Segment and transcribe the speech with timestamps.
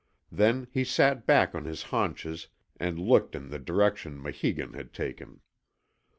[0.31, 2.47] Then he sat back on his haunches
[2.79, 5.41] and looked in the direction Maheegun had taken.